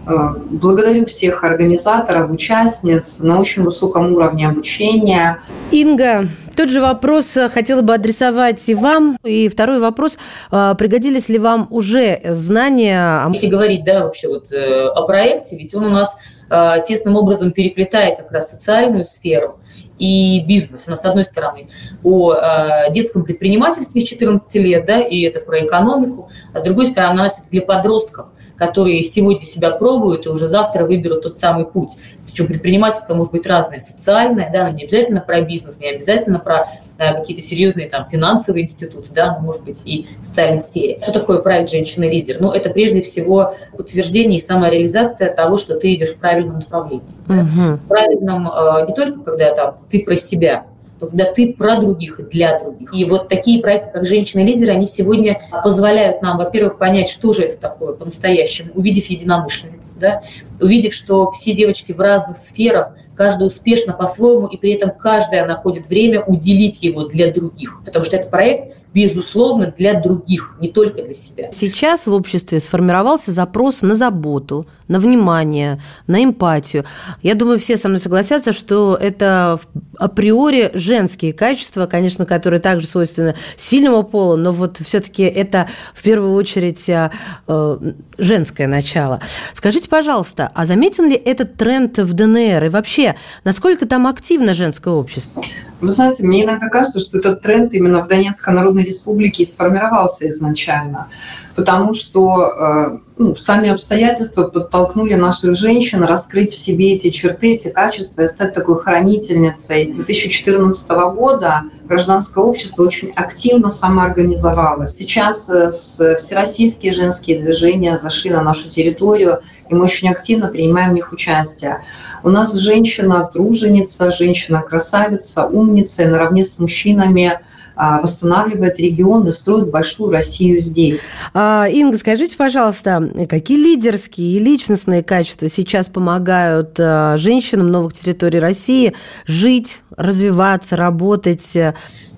Э, 0.06 0.34
благодарю 0.48 1.06
всех 1.06 1.42
организаторов, 1.42 2.30
участниц 2.30 3.18
на 3.18 3.40
очень 3.40 3.64
высоком 3.64 4.14
уровне 4.14 4.46
обучения. 4.46 5.40
Инга, 5.72 6.28
тот 6.56 6.70
же 6.70 6.80
вопрос 6.80 7.36
хотела 7.52 7.82
бы 7.82 7.94
адресовать 7.94 8.62
и 8.68 8.76
вам. 8.76 9.18
И 9.24 9.48
второй 9.48 9.80
вопрос. 9.80 10.18
Э, 10.52 10.76
пригодились 10.78 11.28
ли 11.28 11.40
вам 11.40 11.66
уже 11.70 12.20
знания? 12.26 13.28
Если 13.34 13.48
говорить 13.48 13.82
да, 13.82 14.04
вообще 14.04 14.28
вот 14.28 14.52
о 14.52 15.02
проекте, 15.02 15.56
ведь 15.58 15.74
он 15.74 15.86
у 15.86 15.90
нас 15.90 16.16
тесным 16.48 17.16
образом 17.16 17.52
переплетает 17.52 18.18
как 18.18 18.30
раз 18.32 18.50
социальную 18.50 19.04
сферу 19.04 19.58
и 19.98 20.44
бизнес. 20.46 20.86
У 20.86 20.90
нас, 20.90 21.02
с 21.02 21.04
одной 21.04 21.24
стороны, 21.24 21.68
о 22.02 22.34
э, 22.34 22.92
детском 22.92 23.24
предпринимательстве 23.24 24.00
с 24.00 24.04
14 24.04 24.54
лет, 24.56 24.84
да, 24.84 25.00
и 25.00 25.22
это 25.22 25.40
про 25.40 25.64
экономику, 25.64 26.28
а 26.52 26.58
с 26.58 26.62
другой 26.62 26.86
стороны, 26.86 27.22
это 27.22 27.36
для 27.50 27.62
подростков, 27.62 28.26
которые 28.56 29.02
сегодня 29.02 29.44
себя 29.44 29.70
пробуют 29.70 30.26
и 30.26 30.28
уже 30.28 30.46
завтра 30.46 30.84
выберут 30.84 31.22
тот 31.22 31.38
самый 31.38 31.64
путь. 31.64 31.96
Причем 32.36 32.48
предпринимательство 32.48 33.14
может 33.14 33.32
быть 33.32 33.46
разное, 33.46 33.80
социальное, 33.80 34.52
да, 34.52 34.64
но 34.64 34.76
не 34.76 34.82
обязательно 34.84 35.22
про 35.22 35.40
бизнес, 35.40 35.80
не 35.80 35.88
обязательно 35.88 36.38
про 36.38 36.68
э, 36.98 37.14
какие-то 37.14 37.40
серьезные 37.40 37.88
там 37.88 38.04
финансовые 38.04 38.64
институты, 38.64 39.14
да, 39.14 39.34
но 39.34 39.40
может 39.40 39.64
быть 39.64 39.80
и 39.86 40.06
в 40.20 40.22
социальной 40.22 40.58
сфере. 40.58 40.98
Что 41.00 41.12
такое 41.12 41.38
проект 41.38 41.70
«Женщина-лидер»? 41.70 42.36
Ну, 42.38 42.50
это 42.52 42.68
прежде 42.68 43.00
всего 43.00 43.54
утверждение 43.72 44.36
и 44.36 44.42
самореализация 44.42 45.34
того, 45.34 45.56
что 45.56 45.76
ты 45.76 45.94
идешь 45.94 46.10
в 46.10 46.18
правильном 46.18 46.58
направлении. 46.58 47.06
Да? 47.26 47.36
Угу. 47.36 47.76
В 47.76 47.88
правильном 47.88 48.48
э, 48.48 48.86
не 48.86 48.94
только 48.94 49.20
когда 49.20 49.54
там 49.54 49.78
ты 49.88 50.00
про 50.00 50.16
себя, 50.16 50.66
то 50.98 51.06
когда 51.08 51.30
ты 51.30 51.52
про 51.52 51.76
других 51.76 52.20
и 52.20 52.22
для 52.22 52.58
других. 52.58 52.92
И 52.94 53.04
вот 53.04 53.28
такие 53.28 53.60
проекты, 53.60 53.90
как 53.92 54.06
«Женщины-лидеры», 54.06 54.72
они 54.72 54.86
сегодня 54.86 55.40
позволяют 55.62 56.22
нам, 56.22 56.38
во-первых, 56.38 56.78
понять, 56.78 57.08
что 57.08 57.32
же 57.32 57.42
это 57.42 57.58
такое 57.58 57.92
по-настоящему, 57.92 58.72
увидев 58.74 59.06
единомышленниц, 59.06 59.92
да, 59.98 60.22
увидев, 60.60 60.92
что 60.92 61.30
все 61.30 61.52
девочки 61.52 61.92
в 61.92 62.00
разных 62.00 62.36
сферах, 62.36 62.92
каждая 63.14 63.46
успешна 63.46 63.92
по-своему, 63.92 64.46
и 64.46 64.56
при 64.56 64.72
этом 64.72 64.90
каждая 64.90 65.46
находит 65.46 65.88
время 65.88 66.22
уделить 66.22 66.82
его 66.82 67.04
для 67.04 67.32
других. 67.32 67.80
Потому 67.84 68.04
что 68.04 68.16
это 68.16 68.28
проект, 68.28 68.76
безусловно, 68.94 69.72
для 69.76 70.00
других, 70.00 70.56
не 70.60 70.68
только 70.68 71.02
для 71.02 71.14
себя. 71.14 71.50
Сейчас 71.52 72.06
в 72.06 72.12
обществе 72.12 72.60
сформировался 72.60 73.32
запрос 73.32 73.82
на 73.82 73.94
заботу, 73.94 74.66
на 74.88 75.00
внимание, 75.00 75.78
на 76.06 76.22
эмпатию. 76.22 76.84
Я 77.22 77.34
думаю, 77.34 77.58
все 77.58 77.76
со 77.76 77.88
мной 77.88 78.00
согласятся, 78.00 78.52
что 78.52 78.96
это 79.00 79.58
априори 79.98 80.70
женские 80.74 81.32
качества, 81.32 81.86
конечно, 81.86 82.26
которые 82.26 82.60
также 82.60 82.86
свойственны 82.86 83.34
сильному 83.56 84.02
полу, 84.02 84.36
но 84.36 84.52
вот 84.52 84.78
все-таки 84.84 85.24
это 85.24 85.68
в 85.94 86.02
первую 86.02 86.34
очередь 86.34 86.88
э, 86.88 87.10
э, 87.48 87.78
женское 88.18 88.66
начало. 88.66 89.20
Скажите, 89.52 89.88
пожалуйста, 89.88 90.45
а 90.54 90.64
заметен 90.64 91.08
ли 91.08 91.16
этот 91.16 91.56
тренд 91.56 91.98
в 91.98 92.12
ДНР 92.12 92.64
и 92.64 92.68
вообще, 92.68 93.16
насколько 93.44 93.86
там 93.86 94.06
активно 94.06 94.54
женское 94.54 94.92
общество? 94.94 95.42
Вы 95.80 95.90
знаете, 95.90 96.24
мне 96.24 96.44
иногда 96.44 96.68
кажется, 96.68 97.00
что 97.00 97.18
этот 97.18 97.42
тренд 97.42 97.74
именно 97.74 98.02
в 98.02 98.08
Донецкой 98.08 98.54
Народной 98.54 98.84
Республике 98.84 99.44
сформировался 99.44 100.28
изначально, 100.30 101.08
потому 101.54 101.92
что 101.94 102.98
э, 102.98 102.98
ну, 103.18 103.34
сами 103.34 103.70
обстоятельства 103.70 104.44
подтолкнули 104.44 105.14
наших 105.14 105.56
женщин 105.56 106.04
раскрыть 106.04 106.52
в 106.52 106.56
себе 106.56 106.94
эти 106.94 107.08
черты, 107.08 107.54
эти 107.54 107.68
качества 107.68 108.22
и 108.22 108.28
стать 108.28 108.52
такой 108.52 108.78
хранительницей. 108.78 109.92
2014 109.92 110.88
года 111.14 111.62
гражданское 111.84 112.44
общество 112.44 112.82
очень 112.82 113.12
активно 113.12 113.70
самоорганизовалось. 113.70 114.94
Сейчас 114.94 115.48
э, 115.48 115.70
всероссийские 115.70 116.92
женские 116.92 117.40
движения 117.40 117.96
зашли 117.96 118.30
на 118.30 118.42
нашу 118.42 118.68
территорию, 118.68 119.40
и 119.70 119.74
мы 119.74 119.84
очень 119.84 120.10
активно 120.10 120.48
принимаем 120.48 120.90
в 120.90 120.94
них 120.94 121.10
участие. 121.10 121.82
У 122.22 122.28
нас 122.28 122.54
женщина-труженица, 122.54 124.10
женщина-красавица, 124.10 125.46
умница, 125.46 126.02
и 126.02 126.06
наравне 126.06 126.44
с 126.44 126.58
мужчинами 126.58 127.40
восстанавливает 127.76 128.78
регион 128.78 129.28
и 129.28 129.30
строит 129.30 129.70
большую 129.70 130.10
Россию 130.10 130.60
здесь. 130.60 131.00
А, 131.34 131.66
Инга, 131.68 131.98
скажите, 131.98 132.36
пожалуйста, 132.36 133.10
какие 133.28 133.58
лидерские 133.58 134.36
и 134.36 134.38
личностные 134.38 135.02
качества 135.02 135.48
сейчас 135.48 135.88
помогают 135.88 136.80
а, 136.80 137.16
женщинам 137.18 137.70
новых 137.70 137.94
территорий 137.94 138.38
России 138.38 138.94
жить, 139.26 139.82
развиваться, 139.96 140.76
работать? 140.76 141.56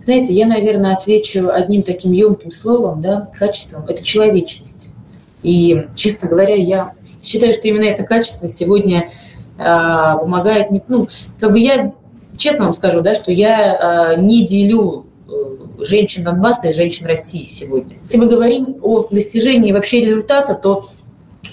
Знаете, 0.00 0.32
я, 0.32 0.46
наверное, 0.46 0.94
отвечу 0.94 1.50
одним 1.50 1.82
таким 1.82 2.12
емким 2.12 2.50
словом, 2.50 3.00
да, 3.00 3.28
качеством. 3.38 3.84
Это 3.88 4.02
человечность. 4.02 4.90
И, 5.42 5.84
честно 5.94 6.28
говоря, 6.28 6.54
я 6.54 6.92
считаю, 7.22 7.52
что 7.52 7.68
именно 7.68 7.84
это 7.84 8.04
качество 8.04 8.48
сегодня 8.48 9.08
э, 9.58 9.62
помогает. 9.62 10.70
Не, 10.70 10.82
ну, 10.88 11.08
как 11.38 11.52
бы 11.52 11.58
я 11.58 11.92
честно 12.38 12.64
вам 12.64 12.74
скажу, 12.74 13.02
да, 13.02 13.14
что 13.14 13.30
я 13.32 14.14
э, 14.16 14.20
не 14.20 14.46
делю 14.46 15.07
женщин 15.78 16.24
Донбасса 16.24 16.68
и 16.68 16.72
женщин 16.72 17.06
России 17.06 17.42
сегодня. 17.42 17.96
Если 18.04 18.18
мы 18.18 18.26
говорим 18.26 18.76
о 18.82 19.06
достижении 19.10 19.72
вообще 19.72 20.00
результата, 20.00 20.54
то 20.54 20.84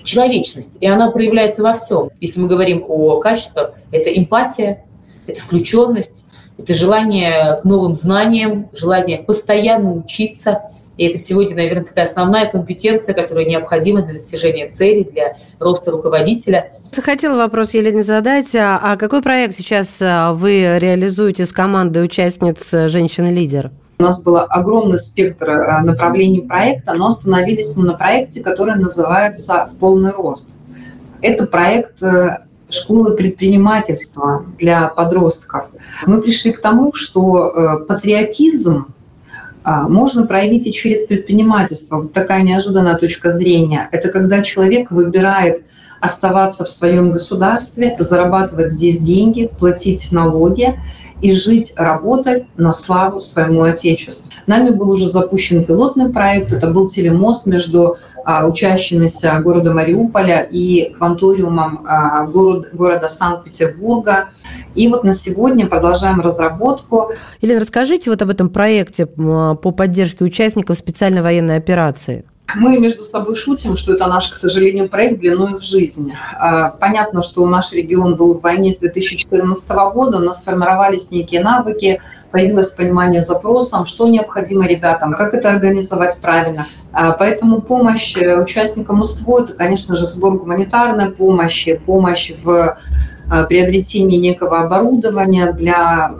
человечность, 0.03 0.72
и 0.79 0.88
она 0.88 1.12
проявляется 1.12 1.63
во 1.63 1.74
всем. 1.74 2.10
Если 2.22 2.39
мы 2.39 2.48
говорим 2.48 2.84
о 2.88 3.20
качествах, 3.20 3.74
это 3.91 4.10
эмпатия, 4.10 4.84
это 5.27 5.41
включенность, 5.41 6.25
это 6.58 6.74
желание 6.74 7.60
к 7.62 7.65
новым 7.65 7.96
знаниям, 7.96 8.70
желание 8.74 9.20
постоянно 9.20 9.94
учиться– 9.94 10.62
и 10.98 11.05
это 11.05 11.17
сегодня, 11.17 11.55
наверное, 11.55 11.84
такая 11.84 12.05
основная 12.05 12.46
компетенция, 12.50 13.13
которая 13.13 13.46
необходима 13.46 14.01
для 14.01 14.15
достижения 14.15 14.70
целей, 14.70 15.03
для 15.03 15.36
роста 15.60 15.91
руководителя. 15.91 16.72
Хотела 16.94 17.38
вопрос 17.38 17.74
Елене 17.74 18.03
задать. 18.03 18.55
А, 18.55 18.79
а 18.82 18.96
какой 18.96 19.22
проект 19.22 19.55
сейчас 19.55 19.98
а, 20.01 20.34
вы 20.34 20.79
реализуете 20.79 21.46
с 21.46 21.51
командой 21.51 22.03
участниц 22.03 22.72
«Женщины-лидер»? 22.72 23.72
У 23.97 24.03
нас 24.03 24.21
был 24.21 24.37
огромный 24.37 24.97
спектр 24.97 25.49
а, 25.49 25.81
направлений 25.81 26.41
проекта, 26.41 26.93
но 26.93 27.07
остановились 27.07 27.75
мы 27.77 27.85
на 27.85 27.93
проекте, 27.93 28.43
который 28.43 28.75
называется 28.75 29.69
«В 29.71 29.77
полный 29.77 30.11
рост». 30.11 30.53
Это 31.21 31.45
проект 31.45 32.03
э, 32.03 32.45
школы 32.69 33.15
предпринимательства 33.15 34.45
для 34.59 34.89
подростков. 34.89 35.67
Мы 36.05 36.21
пришли 36.21 36.51
к 36.51 36.61
тому, 36.61 36.91
что 36.93 37.47
э, 37.47 37.85
патриотизм 37.85 38.93
можно 39.63 40.27
проявить 40.27 40.67
и 40.67 40.73
через 40.73 41.07
предпринимательство. 41.07 41.95
Вот 41.95 42.13
такая 42.13 42.43
неожиданная 42.43 42.97
точка 42.97 43.31
зрения. 43.31 43.89
Это 43.91 44.09
когда 44.09 44.43
человек 44.43 44.91
выбирает 44.91 45.63
оставаться 46.01 46.65
в 46.65 46.69
своем 46.69 47.09
государстве, 47.09 47.95
зарабатывать 47.97 48.71
здесь 48.71 48.99
деньги, 48.99 49.49
платить 49.57 50.11
налоги 50.11 50.79
и 51.25 51.32
жить, 51.32 51.74
работать 51.75 52.44
на 52.55 52.72
славу 52.72 53.20
своему 53.20 53.63
Отечеству. 53.63 54.32
Нами 54.46 54.70
был 54.70 54.91
уже 54.91 55.08
запущен 55.08 55.65
пилотный 55.65 56.10
проект. 56.10 56.53
Это 56.53 56.67
был 56.67 56.88
телемост 56.88 57.48
между 57.48 57.98
а, 58.24 58.46
учащимися 58.46 59.39
города 59.44 59.74
Мариуполя 59.74 60.41
и 60.41 60.94
кванториумом 60.94 61.84
а, 61.88 62.27
город, 62.27 62.67
города 62.74 63.08
Санкт-Петербурга. 63.08 64.29
И 64.75 64.88
вот 64.88 65.03
на 65.03 65.13
сегодня 65.13 65.65
продолжаем 65.65 66.22
разработку. 66.22 67.13
Елена, 67.41 67.62
расскажите 67.62 68.12
вот 68.12 68.22
об 68.22 68.29
этом 68.29 68.50
проекте 68.50 69.08
по 69.08 69.55
поддержке 69.55 70.25
участников 70.25 70.77
специальной 70.77 71.24
военной 71.24 71.58
операции. 71.58 72.25
Мы 72.53 72.79
между 72.79 73.03
собой 73.03 73.35
шутим, 73.35 73.75
что 73.75 73.93
это 73.93 74.07
наш, 74.07 74.29
к 74.29 74.35
сожалению, 74.35 74.87
проект 74.87 75.19
длиной 75.19 75.55
в 75.57 75.63
жизнь. 75.63 76.13
А, 76.37 76.69
понятно, 76.69 77.23
что 77.23 77.45
наш 77.45 77.71
регион 77.73 78.15
был 78.15 78.35
в 78.35 78.41
войне 78.41 78.73
с 78.73 78.77
2014 78.77 79.69
года, 79.93 80.17
у 80.17 80.21
нас 80.21 80.41
сформировались 80.41 81.11
некие 81.11 81.41
навыки, 81.41 81.99
появилось 82.31 82.71
понимание 82.71 83.21
запросом, 83.21 83.85
что 83.85 84.07
необходимо 84.07 84.67
ребятам, 84.67 85.13
как 85.13 85.33
это 85.33 85.49
организовать 85.49 86.17
правильно. 86.21 86.67
А, 86.93 87.11
поэтому 87.13 87.61
помощь 87.61 88.15
участникам 88.15 89.01
УСТВО– 89.01 89.39
это, 89.43 89.53
конечно 89.53 89.95
же, 89.95 90.05
сбор 90.05 90.37
гуманитарной 90.37 91.11
помощи, 91.11 91.81
помощь 91.85 92.31
в 92.43 92.77
Э, 92.77 93.14
приобретение 93.48 94.20
некого 94.20 94.60
оборудования 94.62 95.51
для 95.53 96.12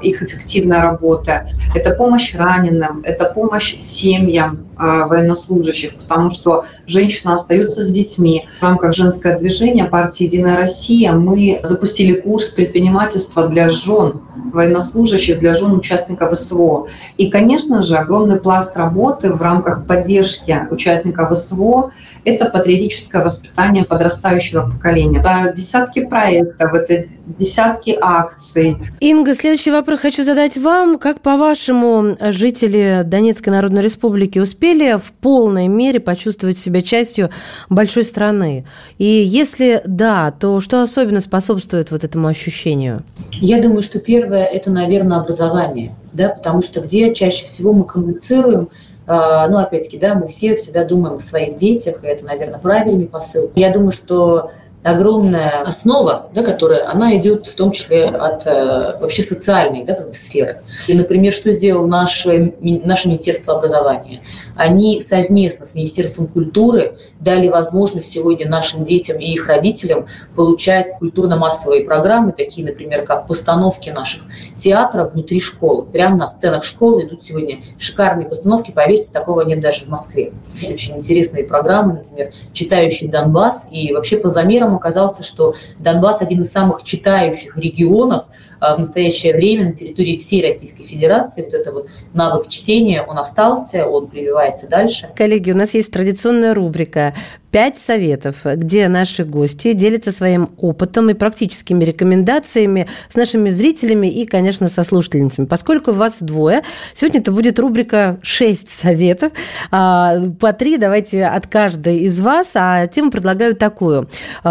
э, 0.00 0.06
их 0.06 0.22
эффективной 0.22 0.80
работы. 0.80 1.48
Это 1.74 1.90
помощь 1.92 2.34
раненым, 2.34 3.02
это 3.04 3.26
помощь 3.26 3.76
семьям 3.80 4.68
э, 4.78 5.04
военнослужащих, 5.06 5.96
потому 5.96 6.30
что 6.30 6.64
женщины 6.86 7.32
остаются 7.32 7.84
с 7.84 7.88
детьми. 7.88 8.48
В 8.60 8.62
рамках 8.62 8.94
женского 8.94 9.38
движения 9.38 9.84
партии 9.84 10.24
«Единая 10.24 10.56
Россия» 10.56 11.12
мы 11.12 11.60
запустили 11.62 12.20
курс 12.20 12.48
предпринимательства 12.48 13.48
для 13.48 13.70
жен 13.70 14.22
военнослужащих, 14.52 15.38
для 15.38 15.54
жен 15.54 15.72
участников 15.72 16.38
СВО. 16.38 16.88
И, 17.16 17.30
конечно 17.30 17.82
же, 17.82 17.96
огромный 17.96 18.40
пласт 18.40 18.76
работы 18.76 19.32
в 19.32 19.40
рамках 19.40 19.86
поддержки 19.86 20.66
участников 20.70 21.36
СВО– 21.36 21.92
это 22.24 22.46
патриотическое 22.46 23.22
воспитание 23.22 23.84
подрастающего 23.84 24.70
поколения. 24.70 25.20
Это 25.20 25.52
десятки 25.56 26.04
проектов, 26.04 26.49
это 26.58 27.06
десятки 27.38 27.96
акций. 28.00 28.76
Инга, 29.00 29.34
следующий 29.34 29.70
вопрос 29.70 30.00
хочу 30.00 30.24
задать 30.24 30.56
вам. 30.56 30.98
Как, 30.98 31.20
по-вашему, 31.20 32.16
жители 32.20 33.02
Донецкой 33.04 33.52
Народной 33.52 33.82
Республики 33.82 34.38
успели 34.38 34.98
в 34.98 35.12
полной 35.12 35.68
мере 35.68 36.00
почувствовать 36.00 36.58
себя 36.58 36.82
частью 36.82 37.30
большой 37.68 38.04
страны? 38.04 38.66
И 38.98 39.04
если 39.04 39.82
да, 39.84 40.30
то 40.30 40.60
что 40.60 40.82
особенно 40.82 41.20
способствует 41.20 41.90
вот 41.90 42.04
этому 42.04 42.28
ощущению? 42.28 43.02
Я 43.32 43.62
думаю, 43.62 43.82
что 43.82 43.98
первое– 43.98 44.44
это, 44.46 44.70
наверное, 44.70 45.18
образование. 45.18 45.94
Да, 46.12 46.30
потому 46.30 46.60
что 46.60 46.80
где 46.80 47.14
чаще 47.14 47.44
всего 47.46 47.72
мы 47.72 47.84
коммуницируем 47.84 48.68
а, 49.12 49.48
ну, 49.48 49.58
опять-таки, 49.58 49.98
да, 49.98 50.14
мы 50.14 50.28
все 50.28 50.54
всегда 50.54 50.84
думаем 50.84 51.16
о 51.16 51.20
своих 51.20 51.56
детях, 51.56 52.04
и 52.04 52.06
это, 52.06 52.24
наверное, 52.24 52.60
правильный 52.60 53.08
посыл. 53.08 53.50
Я 53.56 53.72
думаю, 53.72 53.90
что 53.90 54.52
огромная 54.82 55.60
основа, 55.60 56.30
да, 56.34 56.42
которая, 56.42 56.90
она 56.90 57.16
идет 57.16 57.46
в 57.46 57.54
том 57.54 57.70
числе 57.72 58.06
от 58.06 58.46
э, 58.46 58.96
вообще 58.98 59.22
социальной 59.22 59.84
да, 59.84 59.94
как 59.94 60.08
бы 60.08 60.14
сферы. 60.14 60.62
И, 60.88 60.94
например, 60.94 61.34
что 61.34 61.52
сделал 61.52 61.86
наше, 61.86 62.54
наше 62.60 63.08
Министерство 63.08 63.56
образования? 63.56 64.22
Они 64.56 65.00
совместно 65.00 65.66
с 65.66 65.74
Министерством 65.74 66.28
культуры 66.28 66.94
дали 67.18 67.48
возможность 67.48 68.10
сегодня 68.10 68.48
нашим 68.48 68.84
детям 68.84 69.18
и 69.18 69.30
их 69.30 69.46
родителям 69.46 70.06
получать 70.34 70.94
культурно-массовые 70.98 71.84
программы, 71.84 72.32
такие, 72.32 72.66
например, 72.66 73.04
как 73.04 73.26
постановки 73.26 73.90
наших 73.90 74.22
театров 74.56 75.12
внутри 75.12 75.40
школы. 75.40 75.84
Прямо 75.84 76.16
на 76.16 76.26
сценах 76.26 76.64
школы 76.64 77.04
идут 77.04 77.22
сегодня 77.22 77.58
шикарные 77.78 78.26
постановки, 78.26 78.70
поверьте, 78.70 79.12
такого 79.12 79.42
нет 79.42 79.60
даже 79.60 79.84
в 79.84 79.88
Москве. 79.88 80.32
Очень 80.66 80.96
интересные 80.96 81.44
программы, 81.44 81.94
например, 81.94 82.32
«Читающий 82.54 83.08
Донбасс», 83.08 83.66
и 83.70 83.92
вообще 83.92 84.16
по 84.16 84.30
замерам 84.30 84.69
итогом 84.70 84.76
оказалось, 84.76 85.24
что 85.24 85.54
Донбасс 85.78 86.22
один 86.22 86.42
из 86.42 86.50
самых 86.50 86.82
читающих 86.82 87.56
регионов 87.56 88.26
а, 88.60 88.76
в 88.76 88.78
настоящее 88.78 89.34
время 89.34 89.66
на 89.66 89.72
территории 89.72 90.16
всей 90.16 90.42
Российской 90.42 90.84
Федерации. 90.84 91.42
Вот 91.42 91.54
это 91.54 91.72
вот 91.72 91.90
навык 92.12 92.48
чтения, 92.48 93.02
он 93.02 93.18
остался, 93.18 93.86
он 93.86 94.08
прививается 94.08 94.68
дальше. 94.68 95.10
Коллеги, 95.16 95.52
у 95.52 95.56
нас 95.56 95.74
есть 95.74 95.92
традиционная 95.92 96.54
рубрика 96.54 97.14
пять 97.50 97.78
советов, 97.78 98.36
где 98.44 98.88
наши 98.88 99.24
гости 99.24 99.72
делятся 99.72 100.12
своим 100.12 100.50
опытом 100.56 101.10
и 101.10 101.14
практическими 101.14 101.82
рекомендациями 101.84 102.86
с 103.08 103.16
нашими 103.16 103.50
зрителями 103.50 104.06
и, 104.06 104.24
конечно, 104.24 104.68
со 104.68 104.84
слушательницами. 104.84 105.46
Поскольку 105.46 105.92
вас 105.92 106.18
двое, 106.20 106.62
сегодня 106.94 107.20
это 107.20 107.32
будет 107.32 107.58
рубрика 107.58 108.18
шесть 108.22 108.68
советов. 108.68 109.32
А, 109.70 110.16
по 110.38 110.52
три 110.52 110.76
давайте 110.76 111.26
от 111.26 111.46
каждой 111.46 111.98
из 111.98 112.20
вас, 112.20 112.52
а 112.54 112.86
тему 112.86 113.10
предлагаю 113.10 113.56
такую. 113.56 114.08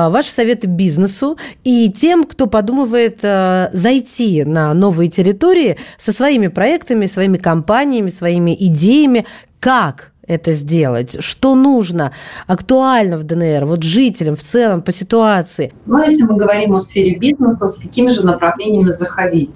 Ваши 0.10 0.32
советы 0.32 0.68
бизнесу 0.68 1.38
и 1.64 1.92
тем, 1.92 2.24
кто 2.24 2.48
подумывает 2.48 3.20
а, 3.24 3.70
зайти 3.74 4.44
на 4.44 4.74
новые 4.74 5.10
территории 5.10 5.78
со 5.98 6.12
своими 6.12 6.48
проектами, 6.48 7.06
своими 7.06 7.38
компаниями, 7.38 8.10
своими 8.10 8.56
идеями, 8.60 9.26
как 9.60 10.12
это 10.30 10.52
сделать? 10.52 11.22
Что 11.22 11.56
нужно 11.56 12.14
актуально 12.48 13.18
в 13.18 13.24
ДНР, 13.24 13.66
вот 13.66 13.84
жителям 13.84 14.36
в 14.36 14.42
целом 14.44 14.82
по 14.82 14.92
ситуации? 14.92 15.74
Ну, 15.88 16.02
если 16.02 16.24
мы 16.24 16.38
говорим 16.38 16.76
о 16.76 16.80
сфере 16.80 17.18
бизнеса, 17.18 17.68
с 17.68 17.78
какими 17.78 18.10
же 18.10 18.26
направлениями 18.26 18.92
заходить? 18.92 19.50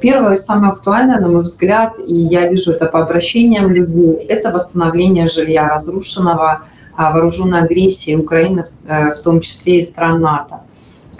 Первое 0.00 0.34
и 0.34 0.38
самое 0.38 0.72
актуальное, 0.72 1.18
на 1.20 1.28
мой 1.28 1.42
взгляд, 1.42 1.94
и 2.06 2.14
я 2.14 2.48
вижу 2.48 2.72
это 2.72 2.86
по 2.86 3.02
обращениям 3.02 3.70
людей, 3.70 4.14
это 4.28 4.52
восстановление 4.52 5.28
жилья 5.28 5.68
разрушенного 5.68 6.62
вооруженной 7.08 7.60
агрессии 7.60 8.14
Украины, 8.14 8.66
э, 8.84 9.14
в 9.14 9.22
том 9.22 9.40
числе 9.40 9.80
и 9.80 9.82
стран 9.82 10.20
НАТО 10.20 10.60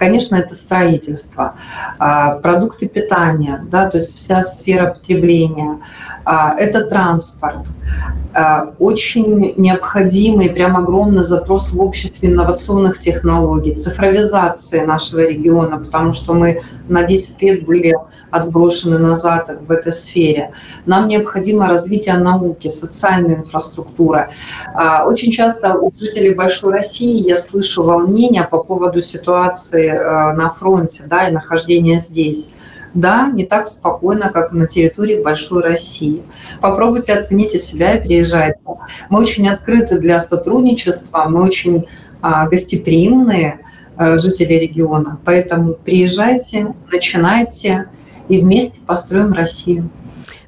конечно, 0.00 0.36
это 0.36 0.54
строительство, 0.54 1.56
а, 1.98 2.36
продукты 2.36 2.88
питания, 2.88 3.62
да, 3.70 3.88
то 3.90 3.98
есть 3.98 4.16
вся 4.16 4.42
сфера 4.42 4.94
потребления, 4.94 5.80
а, 6.24 6.54
это 6.58 6.86
транспорт. 6.86 7.66
А, 8.32 8.72
очень 8.78 9.54
необходимый, 9.58 10.48
прям 10.48 10.76
огромный 10.78 11.22
запрос 11.22 11.72
в 11.72 11.80
обществе 11.80 12.30
инновационных 12.30 12.98
технологий, 12.98 13.74
цифровизации 13.74 14.80
нашего 14.80 15.20
региона, 15.20 15.76
потому 15.76 16.14
что 16.14 16.32
мы 16.32 16.62
на 16.88 17.02
10 17.02 17.42
лет 17.42 17.66
были 17.66 17.94
отброшены 18.30 18.96
назад 18.96 19.50
в 19.60 19.70
этой 19.70 19.92
сфере. 19.92 20.52
Нам 20.86 21.08
необходимо 21.08 21.68
развитие 21.68 22.16
науки, 22.16 22.68
социальной 22.68 23.34
инфраструктуры. 23.34 24.30
Очень 25.04 25.32
часто 25.32 25.74
у 25.74 25.92
жителей 25.98 26.34
Большой 26.34 26.72
России 26.72 27.28
я 27.28 27.36
слышу 27.36 27.82
волнения 27.82 28.44
по 28.44 28.62
поводу 28.62 29.00
ситуации 29.00 29.89
на 29.92 30.50
фронте 30.50 31.04
да, 31.06 31.28
и 31.28 31.32
нахождения 31.32 32.00
здесь 32.00 32.50
да, 32.94 33.30
не 33.32 33.44
так 33.44 33.68
спокойно, 33.68 34.30
как 34.30 34.52
на 34.52 34.66
территории 34.66 35.22
Большой 35.22 35.62
России. 35.62 36.22
Попробуйте 36.60 37.12
оцените 37.12 37.58
себя 37.58 37.94
и 37.94 38.02
приезжайте. 38.02 38.58
Мы 39.08 39.20
очень 39.20 39.48
открыты 39.48 39.98
для 39.98 40.20
сотрудничества, 40.20 41.26
мы 41.28 41.42
очень 41.44 41.86
а, 42.20 42.48
гостеприимные 42.48 43.60
а, 43.96 44.18
жители 44.18 44.54
региона, 44.54 45.18
поэтому 45.24 45.74
приезжайте, 45.74 46.74
начинайте 46.90 47.86
и 48.28 48.40
вместе 48.40 48.80
построим 48.86 49.32
Россию. 49.32 49.88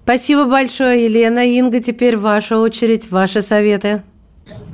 Спасибо 0.05 0.47
большое, 0.47 1.05
Елена. 1.05 1.47
Инга, 1.47 1.81
теперь 1.81 2.17
ваша 2.17 2.59
очередь, 2.59 3.11
ваши 3.11 3.41
советы. 3.41 4.03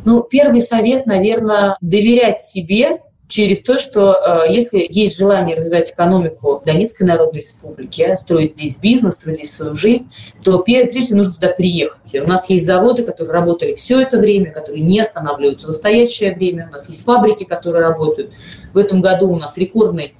Ну, 0.07 0.22
первый 0.22 0.62
совет, 0.62 1.04
наверное, 1.04 1.76
доверять 1.83 2.40
себе 2.40 3.00
через 3.29 3.61
то, 3.61 3.77
что 3.79 4.14
э, 4.14 4.51
если 4.53 4.85
есть 4.88 5.17
желание 5.19 5.55
развивать 5.55 5.93
экономику 5.93 6.62
Донецкой 6.64 7.07
Народной 7.07 7.43
Республики, 7.43 8.17
строить 8.17 8.57
здесь 8.57 8.77
бизнес, 8.77 9.14
строить 9.14 9.38
здесь 9.41 9.53
свою 9.53 9.75
жизнь, 9.75 10.11
то 10.43 10.59
прежде 10.61 11.01
всего 11.01 11.19
нужно 11.19 11.35
туда 11.35 11.49
приехать. 11.49 12.17
У 12.17 12.27
нас 12.27 12.49
есть 12.49 12.67
заводы, 12.67 13.05
которые 13.05 13.33
работали 13.33 13.75
все 13.75 14.01
это 14.01 14.19
время, 14.19 14.51
которые 14.51 14.81
не 14.81 14.99
останавливаются 14.99 15.67
в 15.67 15.71
настоящее 15.71 16.35
время. 16.35 16.69
У 16.69 16.73
нас 16.73 16.88
есть 16.88 17.05
фабрики, 17.05 17.45
которые 17.45 17.83
работают. 17.83 18.33
В 18.73 18.79
этом 18.79 19.03
году 19.03 19.31
у 19.31 19.37
нас 19.37 19.59
рекордный 19.59 20.14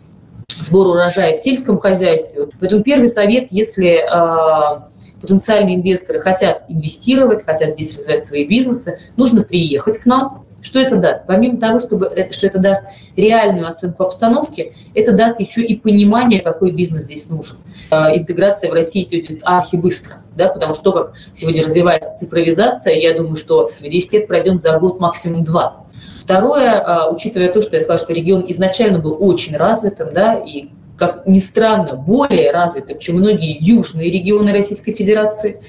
сбор 0.61 0.88
урожая 0.88 1.33
в 1.33 1.37
сельском 1.37 1.79
хозяйстве. 1.79 2.49
Поэтому 2.61 2.83
первый 2.83 3.09
совет, 3.09 3.49
если 3.51 4.03
э, 4.05 4.81
потенциальные 5.21 5.77
инвесторы 5.77 6.21
хотят 6.21 6.64
инвестировать, 6.68 7.44
хотят 7.44 7.71
здесь 7.71 7.97
развивать 7.97 8.25
свои 8.25 8.47
бизнесы, 8.47 8.99
нужно 9.16 9.42
приехать 9.42 9.99
к 9.99 10.07
нам, 10.07 10.44
что 10.61 10.81
это 10.81 10.97
даст? 10.97 11.25
Помимо 11.27 11.59
того, 11.59 11.79
чтобы 11.79 12.07
это, 12.07 12.33
что 12.33 12.47
это 12.47 12.59
даст 12.59 12.83
реальную 13.16 13.71
оценку 13.71 14.05
обстановки, 14.05 14.73
это 14.94 15.12
даст 15.12 15.40
еще 15.40 15.62
и 15.62 15.77
понимание, 15.77 16.40
какой 16.40 16.73
бизнес 16.73 17.05
здесь 17.05 17.29
нужен. 17.29 17.59
интеграция 17.90 18.71
в 18.71 18.75
России 18.75 19.03
идет 19.05 19.40
архибыстро, 19.44 20.23
да, 20.37 20.49
потому 20.49 20.75
что 20.75 20.83
то, 20.85 20.92
как 20.92 21.12
сегодня 21.33 21.62
развивается 21.62 22.12
цифровизация, 22.14 22.94
я 22.94 23.16
думаю, 23.16 23.37
что 23.37 23.71
10 23.81 24.12
лет 24.12 24.27
пройдем 24.27 24.59
за 24.59 24.79
год, 24.79 25.01
максимум 25.01 25.44
два. 25.44 25.85
Второе, 26.21 27.09
учитывая 27.11 27.53
то, 27.53 27.62
что 27.62 27.77
я 27.77 27.81
сказала, 27.81 27.99
что 27.99 28.12
регион 28.12 28.44
изначально 28.49 28.99
был 28.99 29.16
очень 29.18 29.57
развитым, 29.57 30.12
да, 30.12 30.35
и 30.35 30.68
как 30.99 31.27
ни 31.27 31.38
странно, 31.38 31.94
более 31.94 32.51
развитым, 32.51 32.99
чем 32.99 33.16
многие 33.16 33.57
южные 33.61 34.11
регионы 34.11 34.53
Российской 34.53 34.92
Федерации. 34.92 35.62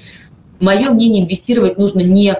Мое 0.58 0.90
мнение, 0.90 1.22
инвестировать 1.22 1.78
нужно 1.78 2.00
не 2.00 2.36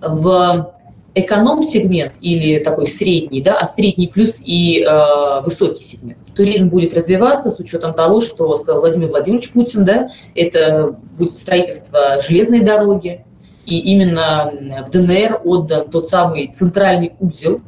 в 0.00 0.72
эконом-сегмент 1.14 2.14
или 2.20 2.58
такой 2.58 2.86
средний, 2.86 3.42
да, 3.42 3.58
а 3.58 3.66
средний 3.66 4.08
плюс 4.08 4.40
и 4.44 4.82
э, 4.82 5.40
высокий 5.44 5.82
сегмент. 5.82 6.18
Туризм 6.34 6.68
будет 6.68 6.94
развиваться 6.94 7.50
с 7.50 7.58
учетом 7.58 7.92
того, 7.94 8.20
что 8.20 8.56
сказал 8.56 8.80
Владимир 8.80 9.08
Владимирович 9.08 9.52
Путин, 9.52 9.84
да, 9.84 10.08
это 10.34 10.96
будет 11.18 11.32
строительство 11.32 12.18
железной 12.20 12.60
дороги, 12.60 13.24
и 13.66 13.78
именно 13.78 14.50
в 14.84 14.90
ДНР 14.90 15.42
отдан 15.44 15.88
тот 15.90 16.08
самый 16.08 16.48
центральный 16.48 17.12
узел 17.20 17.60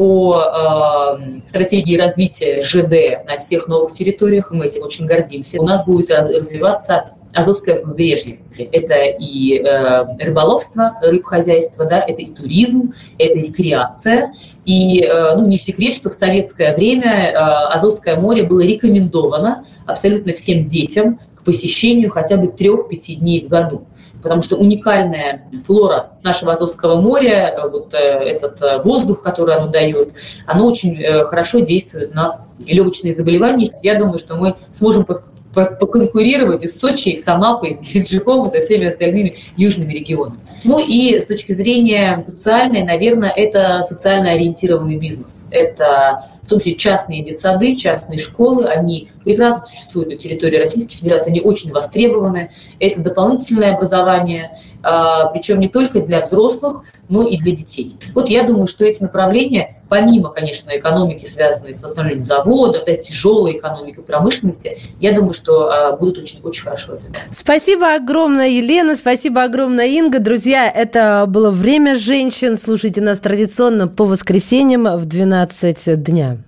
по 0.00 0.34
э, 0.34 1.46
стратегии 1.46 1.98
развития 1.98 2.62
ЖД 2.62 3.26
на 3.26 3.36
всех 3.36 3.68
новых 3.68 3.92
территориях, 3.92 4.50
мы 4.50 4.64
этим 4.64 4.82
очень 4.82 5.04
гордимся. 5.04 5.60
У 5.60 5.62
нас 5.62 5.84
будет 5.84 6.08
развиваться 6.10 7.10
Азовское 7.34 7.84
побережье. 7.84 8.38
Это 8.72 8.94
и 8.94 9.58
э, 9.58 10.06
рыболовство, 10.24 10.98
рыбхозяйство, 11.02 11.84
да, 11.84 12.00
это 12.00 12.22
и 12.22 12.32
туризм, 12.32 12.94
это 13.18 13.40
рекреация. 13.40 14.32
И 14.64 15.02
э, 15.02 15.36
ну, 15.36 15.46
не 15.46 15.58
секрет, 15.58 15.94
что 15.94 16.08
в 16.08 16.14
советское 16.14 16.74
время 16.74 17.32
э, 17.32 17.34
Азовское 17.34 18.18
море 18.18 18.44
было 18.44 18.60
рекомендовано 18.60 19.66
абсолютно 19.84 20.32
всем 20.32 20.64
детям 20.64 21.20
к 21.34 21.44
посещению 21.44 22.08
хотя 22.10 22.38
бы 22.38 22.48
трех-пяти 22.48 23.16
дней 23.16 23.42
в 23.44 23.48
году 23.48 23.84
потому 24.22 24.42
что 24.42 24.56
уникальная 24.56 25.48
флора 25.64 26.12
нашего 26.22 26.52
Азовского 26.52 27.00
моря, 27.00 27.54
э, 27.56 27.68
вот 27.68 27.94
э, 27.94 27.98
этот 27.98 28.60
э, 28.62 28.82
воздух, 28.82 29.22
который 29.22 29.56
оно 29.56 29.68
дает, 29.68 30.12
оно 30.46 30.66
очень 30.66 31.02
хорошо 31.24 31.60
действует 31.60 32.14
на 32.14 32.46
легочные 32.66 33.14
заболевания. 33.14 33.68
Я 33.82 33.98
думаю, 33.98 34.18
что 34.18 34.36
мы 34.36 34.54
сможем 34.72 35.06
поконкурировать 35.54 36.62
и 36.64 36.68
с 36.68 36.78
Сочи, 36.78 37.10
и 37.10 37.16
с 37.16 37.26
Анапой, 37.26 37.70
и 37.70 37.72
с 37.72 37.80
Геленджиком, 37.80 38.46
и 38.46 38.48
со 38.48 38.60
всеми 38.60 38.86
остальными 38.86 39.36
южными 39.56 39.92
регионами. 39.94 40.40
Ну 40.64 40.78
и 40.78 41.18
с 41.18 41.26
точки 41.26 41.52
зрения 41.52 42.24
социальной, 42.26 42.82
наверное, 42.82 43.30
это 43.30 43.82
социально 43.82 44.32
ориентированный 44.32 44.96
бизнес. 44.96 45.46
Это 45.50 46.22
в 46.42 46.48
том 46.48 46.58
числе 46.58 46.74
частные 46.74 47.22
детсады, 47.22 47.76
частные 47.76 48.18
школы, 48.18 48.66
они 48.66 49.08
прекрасно 49.24 49.64
существуют 49.66 50.10
на 50.10 50.16
территории 50.16 50.56
Российской 50.56 50.96
Федерации, 50.96 51.30
они 51.30 51.40
очень 51.40 51.72
востребованы. 51.72 52.50
Это 52.80 53.00
дополнительное 53.00 53.74
образование, 53.74 54.58
а, 54.82 55.26
причем 55.26 55.60
не 55.60 55.68
только 55.68 56.00
для 56.00 56.20
взрослых, 56.20 56.84
но 57.08 57.26
и 57.26 57.36
для 57.36 57.52
детей. 57.52 57.96
Вот 58.14 58.28
я 58.28 58.44
думаю, 58.44 58.66
что 58.66 58.84
эти 58.84 59.02
направления, 59.02 59.76
помимо, 59.88 60.30
конечно, 60.30 60.70
экономики, 60.76 61.26
связанной 61.26 61.74
с 61.74 61.82
восстановлением 61.82 62.24
заводов, 62.24 62.84
да, 62.84 62.94
тяжелой 62.94 63.58
экономикой 63.58 64.02
промышленности, 64.02 64.78
я 65.00 65.12
думаю, 65.12 65.32
что 65.32 65.70
а, 65.70 65.96
будут 65.96 66.18
очень, 66.18 66.40
очень 66.42 66.64
хорошо 66.64 66.92
развиваться. 66.92 67.34
Спасибо 67.34 67.94
огромное, 67.94 68.48
Елена, 68.48 68.94
спасибо 68.94 69.42
огромное, 69.42 69.86
Инга. 69.86 70.20
Друзья, 70.50 70.68
это 70.68 71.26
было 71.28 71.52
«Время 71.52 71.94
женщин». 71.94 72.58
Слушайте 72.58 73.00
нас 73.00 73.20
традиционно 73.20 73.86
по 73.86 74.04
воскресеньям 74.04 74.82
в 74.96 75.04
12 75.04 76.02
дня. 76.02 76.38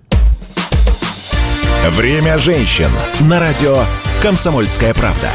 «Время 1.88 2.37
женщин» 2.37 2.88
на 3.31 3.38
радио 3.38 3.77
«Комсомольская 4.21 4.93
правда». 4.93 5.29